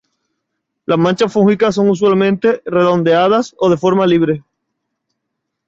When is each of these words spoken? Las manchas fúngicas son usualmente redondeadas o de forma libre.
Las 0.87 0.97
manchas 0.97 1.31
fúngicas 1.31 1.75
son 1.75 1.87
usualmente 1.87 2.63
redondeadas 2.65 3.53
o 3.59 3.69
de 3.69 3.77
forma 3.77 4.07
libre. 4.07 4.43